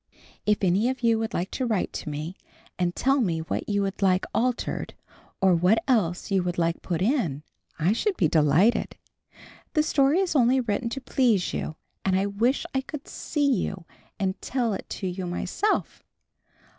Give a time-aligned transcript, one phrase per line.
[0.47, 1.51] If any of you would write
[1.93, 2.35] to me
[2.79, 4.95] and tell me what you would like altered
[5.39, 7.43] or what else you would like put in,
[7.77, 8.97] I should be delighted.
[9.73, 13.85] The story is only written to please you and I wish I could see you
[14.19, 16.03] and tell it to you myself.